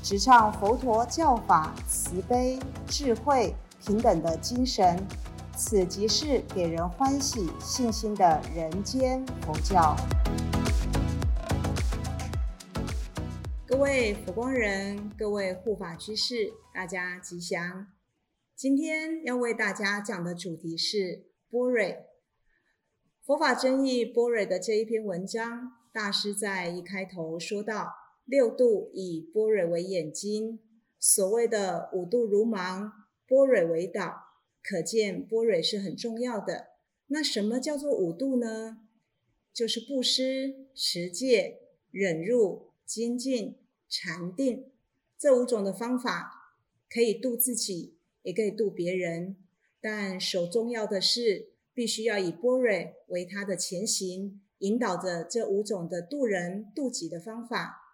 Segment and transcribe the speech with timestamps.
[0.00, 4.96] 直唱佛陀教法慈悲、智慧、平等的精神，
[5.56, 9.96] 此即是给人欢喜、信心的人间佛教。
[13.66, 17.88] 各位佛光人，各位护法居士，大家吉祥！
[18.56, 22.06] 今天要为大家讲的主题是波瑞
[23.26, 28.07] 佛法争议波瑞的这一篇文章，大师在一开头说到。
[28.28, 30.58] 六度以波蕊为眼睛，
[30.98, 32.92] 所谓的五度如芒，
[33.26, 34.16] 波蕊为导，
[34.62, 36.72] 可见波蕊是很重要的。
[37.06, 38.80] 那什么叫做五度呢？
[39.54, 43.56] 就是布施、持戒、忍辱、精进、
[43.88, 44.70] 禅定
[45.18, 46.52] 这五种的方法，
[46.90, 49.36] 可以度自己，也可以度别人。
[49.80, 57.86] 但首重要的是，必须要以波蕊为他的前行，引导着这五种的度人度己的方法。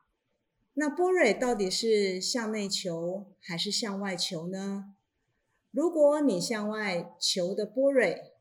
[0.76, 4.96] 那波蕊到底是向内求还是向外求呢？
[5.70, 8.32] 如果你向外求的波蕊，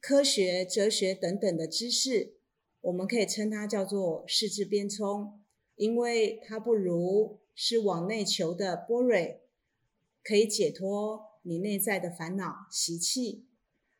[0.00, 2.34] 科学、哲学等等的知识，
[2.80, 5.40] 我们可以称它叫做世智边聪，
[5.74, 9.40] 因为它不如是往内求的波蕊，
[10.22, 13.46] 可以解脱你内在的烦恼习气。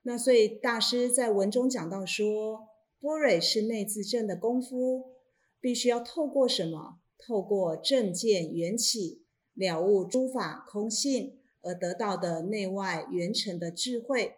[0.03, 2.69] 那所以大师在文中讲到说，
[3.01, 5.17] 波蕊是内自证的功夫，
[5.61, 7.00] 必须要透过什么？
[7.21, 14.37] 透过正见缘起了悟诸法空性而得到的内外圆成的智慧。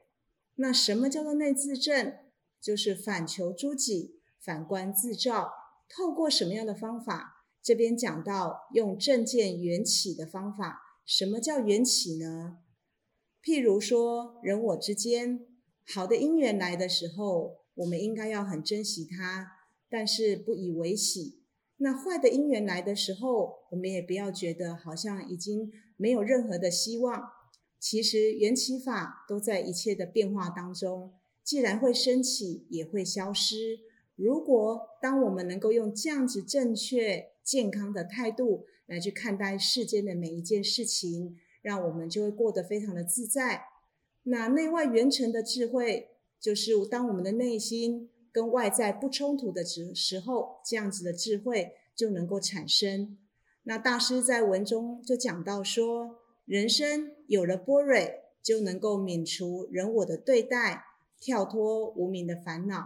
[0.56, 2.14] 那什么叫做内自证？
[2.60, 5.52] 就是反求诸己，反观自照。
[5.88, 7.44] 透过什么样的方法？
[7.62, 10.80] 这边讲到用正见缘起的方法。
[11.04, 12.58] 什么叫缘起呢？
[13.42, 15.46] 譬如说人我之间
[15.84, 19.48] 好的因缘来的时候，我们应该要很珍惜它，
[19.90, 21.41] 但是不以为喜。
[21.82, 27.20] 那坏的因缘来的时候，我们也不要觉得好像已经没有任何的希望。
[27.80, 33.80] 其实缘起法都在一切的变化当中，既然会升起，也会消失。
[34.14, 43.64] 如果当我们能够用这样子正确、健康的态度来去看待世间的每一件事情，让我们就会过得非常的自在。
[44.22, 48.10] 那内外圆成的智慧，就是当我们的内心。
[48.32, 53.18] 跟外在不冲突的时时候，这样子的智慧就能够产生。
[53.64, 60.86] 那大师在文中就讲到说，人生有了波蕊，就能够免除人我的对待，
[61.20, 62.84] 跳脱无名的烦恼。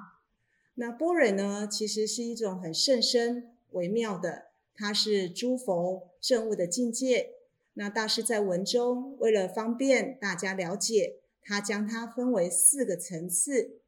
[0.74, 7.30] 那波蕊呢，其实是一种很甚深微妙的，它是诸佛正悟的境界。
[7.74, 13.80] 那大师在文中为了方便大家了解，他将它分为四个层次。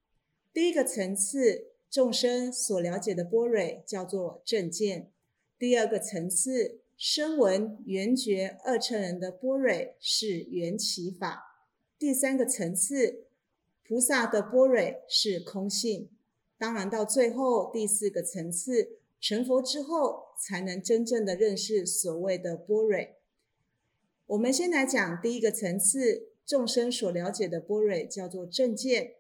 [0.59, 5.13] 第一个层次，众生所了解的波蕊叫做正见；
[5.57, 11.63] 第二个层次，声闻缘觉二乘人的波蕊是缘起法；
[11.97, 13.27] 第三个层次，
[13.87, 16.11] 菩萨的波蕊是空性。
[16.59, 23.15] 当然，到最后第四个层次，成佛之后，才能真正的认识所谓的波蕊。
[24.27, 29.18] 我们先来讲第一个层次，众生所了解的波蕊叫做正见。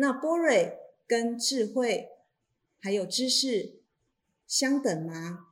[0.00, 2.08] 那波蕊跟智慧
[2.78, 3.82] 还有知识
[4.46, 5.48] 相等吗？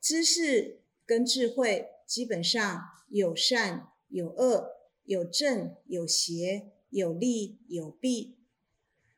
[0.00, 4.70] 知识跟智慧基本上有善有恶，
[5.04, 8.38] 有正有邪，有利有弊。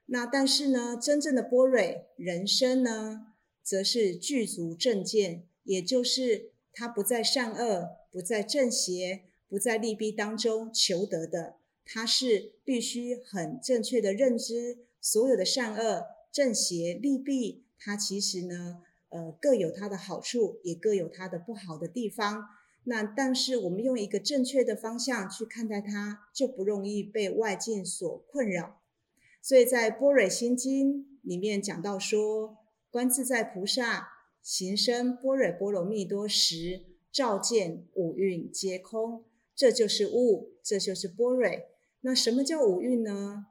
[0.07, 11.59] 那但是呢，真正的波蕊人生呢，则是具足正见，也就是它不在善恶，不在正邪，不在利弊当中求得的。
[11.87, 22.45] 它是必须很正确的认知所有的善恶、正邪、利弊，它其实呢，呃，各有它的好处，也各有它的不好的地方。
[22.89, 28.81] 那但是我们用一个正确的方向去看待它，就不容易被外境所困扰。
[29.41, 32.59] 所以在《般若心经》里面讲到说，
[32.91, 34.09] 观自在菩萨
[34.43, 39.25] 行深般若波罗蜜多时，照见五蕴皆空，
[39.55, 41.49] 这就是悟，这就是般若。
[42.07, 43.47] 那什么叫五蕴呢？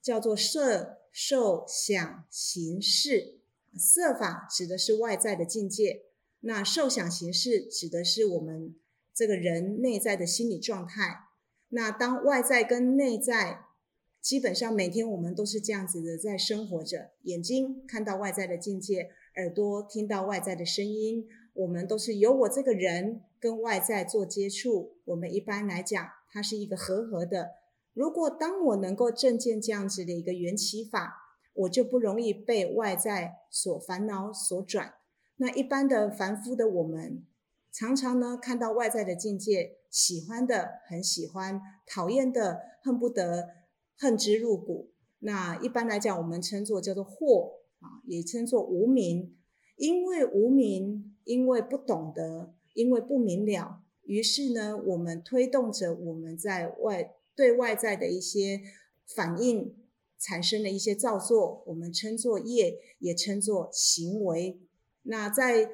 [0.00, 3.40] 叫做色、受、想、行、识。
[3.76, 6.04] 色法指的是外在的境界。
[6.42, 8.76] 那受想行识指的是我们
[9.12, 11.24] 这个人内在的心理状态。
[11.70, 13.64] 那当外在跟内在，
[14.20, 17.10] 基本上每天我们都是这样子的在生活着。
[17.22, 24.94] 眼睛看到外在的境界，耳朵听到外在的声音，我们都是由我这个人跟外在做接触。
[25.06, 27.52] 我们一般来讲，它是一个和合的。
[27.94, 31.14] 如果当我能够正见这样子的一个缘起法，
[31.54, 34.96] 我就不容易被外在所烦恼所转。
[35.36, 37.24] 那一般的凡夫的我们，
[37.72, 43.48] 常常呢看到外在的境界，喜欢的很喜欢，讨厌的恨不得
[43.96, 44.90] 恨之入骨。
[45.20, 49.34] 那一般来讲，我们称作叫做惑啊，也称作无明。
[49.76, 58.62] 因为无明，因为不懂得，因为不明了，于是呢，我们推动着我们在外对外在的一些
[59.06, 59.76] 反应。
[60.18, 64.58] 产生的一些造作，我们称作业，也称作行为。
[65.02, 65.68] 那在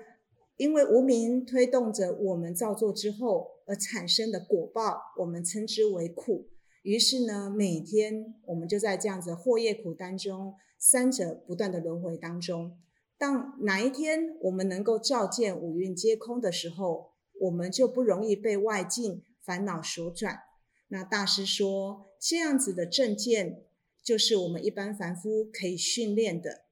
[0.56, 6.48] 因为无名推动着我们造作之后而产生的果报，我们称之为苦。
[6.82, 12.76] 于是呢，每天我们就在这样子祸业苦当中，三者不断的轮回当中。
[13.16, 17.11] 当哪一天我们能够照见五蕴皆空的时候，
[17.42, 20.40] 我们就不容易被外境烦恼所转。
[20.88, 23.64] 那大师说，这样子的正见。
[24.04, 26.64] 就是我们一般凡夫可以训练的。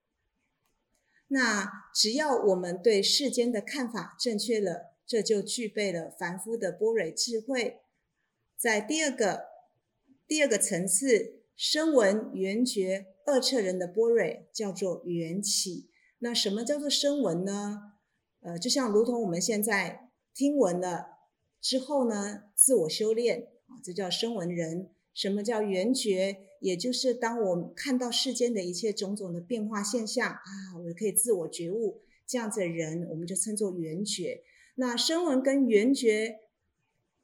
[1.29, 7.83] 那只要我们对世间的看法正确了，这就具备了凡夫的般若智慧。
[8.57, 9.45] 在第二个
[10.27, 15.89] 第二个层次，声闻缘觉二彻人的般若叫做缘起。
[16.19, 17.93] 那什么叫做声闻呢？
[18.41, 21.19] 呃，就像如同我们现在听闻了
[21.61, 24.91] 之后呢，自我修炼啊，这叫声闻人。
[25.13, 26.39] 什么叫缘觉？
[26.61, 30.41] 也就是当我看到世间的一切种种的变化现象啊，
[30.87, 34.43] 我可以自我觉悟，这样子的人，我们就称作缘觉。
[34.77, 36.41] 那声闻跟缘觉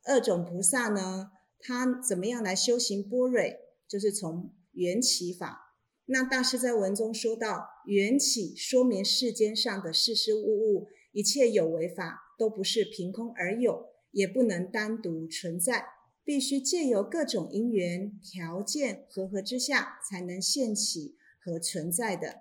[0.04, 1.30] 二种菩萨呢，
[1.60, 3.40] 他怎么样来修行般若？
[3.86, 5.74] 就是从缘起法。
[6.06, 15.86] 那大师在文中说到，缘起说明世间上的事事物物，一切有为法都不是凭空而有，也不能单独存在。
[16.24, 22.40] 必须借由各种因缘条件合合之下，才能现起和存在的。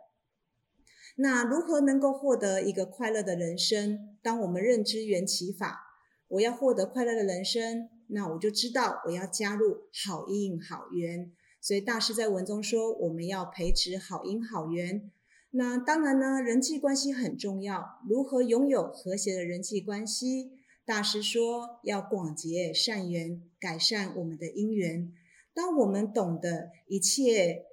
[1.18, 4.18] 那如何能够获得一个快乐的人生？
[4.24, 5.82] 当我们认知缘起法，
[6.30, 11.32] 我要获得快乐的人生，那我就知道我要加入好因好缘。
[11.62, 15.12] 所以大师在文中说，我们要培植好因好缘。
[15.58, 18.02] 那当然呢，人际关系很重要。
[18.10, 20.52] 如何拥有和谐的人际关系？
[20.84, 25.14] 大师说，要广结善缘，改善我们的因缘。
[25.54, 27.64] 当我们懂得一切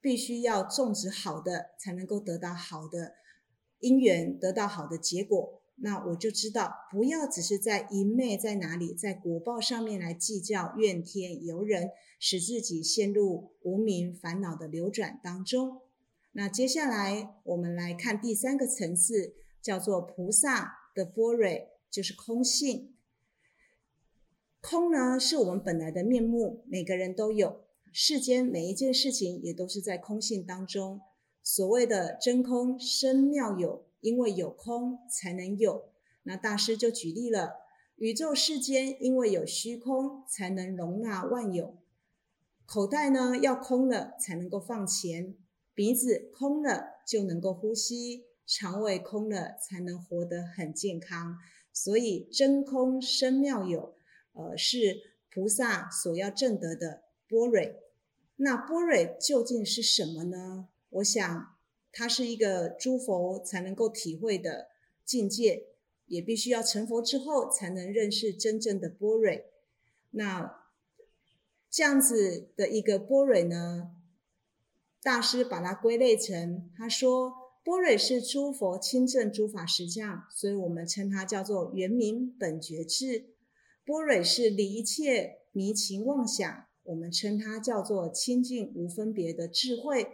[0.00, 3.12] 必须要种植好的，才能够得到好的
[3.78, 15.82] 因缘，得到好的结果，那我就知道，不要只是在一昧在哪里，在果报上面来计较怨天尤人，使自己陷入无名烦恼的流转当中。
[16.32, 21.68] 那接下来我们来看第三个层次，叫做菩萨的波瑞。
[21.92, 22.94] 就是空性，
[24.62, 27.66] 空呢是我们本来的面目，每个人都有。
[27.92, 31.02] 世间每一件事情也都是在空性当中。
[31.42, 35.90] 所谓的真空生妙有，因为有空才能有。
[36.22, 37.56] 那大师就举例了，
[37.96, 41.76] 宇宙世间因为有虚空才能容纳万有。
[42.64, 45.34] 口袋呢要空了才能够放钱，
[45.74, 51.38] 鼻子空了就能够呼吸，肠胃空了才能活得很健康。
[51.72, 53.96] 所以真空生妙有，
[54.34, 55.00] 呃，是
[55.30, 57.60] 菩萨所要证得的般若。
[58.36, 60.68] 那般若究竟是什么呢？
[60.90, 61.56] 我想，
[61.90, 64.68] 它是一个诸佛才能够体会的
[65.04, 65.68] 境界，
[66.06, 69.32] 也必须要成佛之后才能认识真正的般若。
[70.10, 70.62] 那
[71.70, 73.92] 这样子的一个般若呢，
[75.02, 77.34] 大师把它归类成，他说。
[77.64, 83.26] 般若是诸佛亲证诸法实相，所以我们称它叫做圆明本觉智。
[83.84, 90.08] 般若是离一切迷情妄想，我们称它叫做清净无分别的智慧。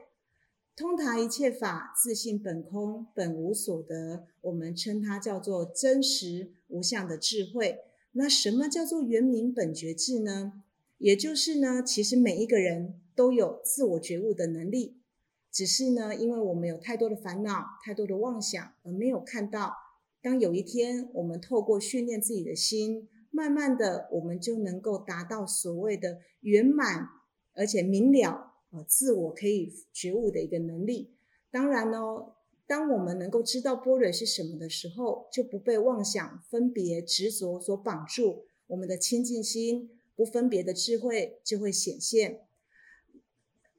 [0.77, 7.79] 通达一切法，自信本空，本无所得，我们称它叫做真实无相的智慧。
[8.13, 10.65] 那什么叫做圆明本觉智呢？
[10.99, 15.01] 也就是呢，其实每一个人都有自我觉悟的能力。
[15.51, 19.75] 只是呢，因为我们有太多的烦恼、太多的妄想，而没有看到。
[20.23, 27.09] 当有一天我们透过训练自己的心，慢慢的，我们就能够达到所谓的圆满
[27.55, 31.17] 而且明了，呃，自我可以觉悟的一个能力。
[31.51, 31.99] 当然呢，
[32.69, 42.43] 当我们能够知道波蕊是什么的时候，就不被妄想、分别、执着所绑住，我们的清净心、不分别的智慧就会显现。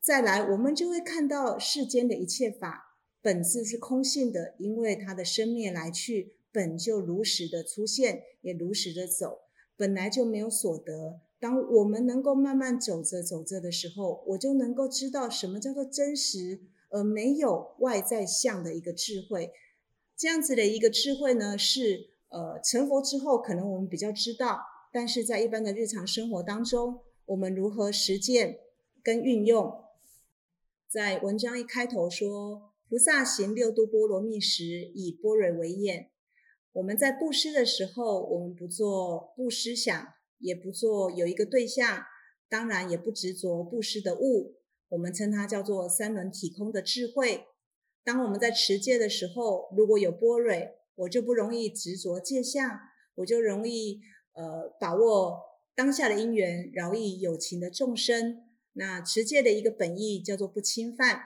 [0.09, 9.41] 再来，我们就会看到世间的一切法本质是空性的，因为它的生灭来去本就如实的出现，也如实的走，
[9.77, 11.19] 本来就没有所得。
[11.39, 19.51] 当我们能够慢慢走着走着的时候，我就能够知道什么叫做真实，而没有外在相的一个智慧。
[20.17, 24.59] 这样子的一个智慧呢，是呃成佛之后可能我们比较知道，
[24.91, 28.57] 但是在一般的日常生活当中，我们如何实践
[29.03, 29.83] 跟运用？
[30.89, 36.09] 在文章一开头说，菩萨行六度波罗蜜时，以波蕊为眼。
[36.71, 40.07] 我们在布施的时候，我们不做布施想。
[40.39, 42.05] 也不做有一个对象，
[42.47, 44.55] 当然也不执着布施的物，
[44.87, 47.43] 我们称它叫做三轮体空的智慧。
[48.05, 52.79] 当我们在持戒的时候，如果有波蕊，我就不容易执着戒相，
[53.15, 53.99] 我就容易
[54.31, 55.41] 呃把握
[55.75, 58.48] 当下的因缘，饶益有情的众生。
[58.79, 61.23] 那持戒的一个本意叫做不侵犯。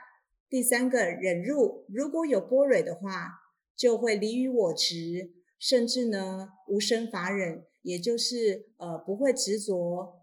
[0.50, 3.28] 第三个忍入，如果有波蕊的话，
[3.76, 7.64] 就会离于我执，甚至呢无生法忍。
[7.82, 10.22] 也就是呃不会执着，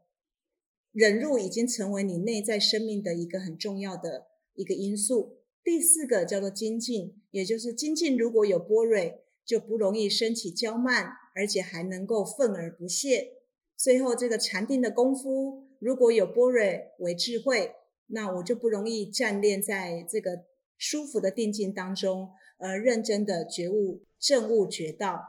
[0.91, 5.37] 忍辱已经成为你内在生命的一个很重要的一个因素。
[5.63, 13.33] 第四个叫做精进，也就是精进如果有波蕊，就不容易升起骄慢，而且还能够愤而不泄。
[13.77, 17.73] 最后这个禅定的功夫，如果有波瑞为智慧，
[18.05, 20.43] 那我就不容易站练在这个
[20.77, 25.23] 舒服的定境当中，而认真的觉悟正悟觉道。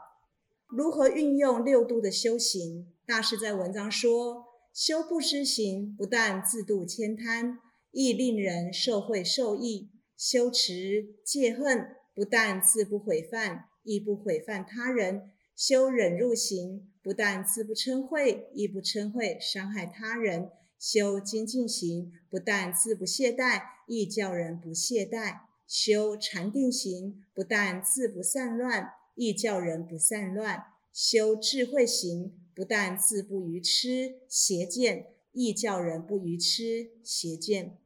[0.69, 2.93] 如何运用六度的修行？
[3.07, 7.57] 大师在文章说：修不施行，不但自度千贪，
[7.89, 15.31] 亦令人受惠受益；修持戒恨，不但自不毁犯，亦不毁犯他人；
[15.65, 28.91] 修忍入行，不但自不嗔恚，亦不嗔恚伤害他人；修精进行，不但自不懈怠，亦叫人不懈怠；修禅定行，不但自不散乱。
[29.15, 37.77] 亦叫人不散乱，修智慧行，不但自不愚痴邪见，亦叫人不愚痴邪见。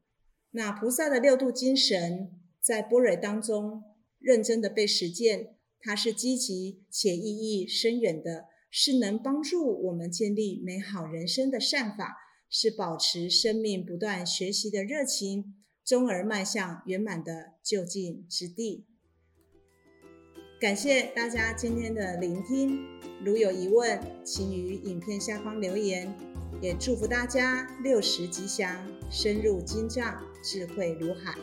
[0.50, 3.84] 那菩萨的六度精神，在般若当中
[4.18, 5.54] 认真的被实践，
[5.88, 12.14] 它是积极且意义深远的，是能帮助我们建立美好人生的善法，
[12.50, 18.84] 是保持生命不断学习的热情，终而迈向圆满的就近之地。
[20.60, 22.84] 感谢大家今天的聆听，
[23.24, 26.14] 如有疑问，请于影片下方留言。
[26.60, 31.34] 也祝福大家六十吉祥，深入经藏，智慧如海。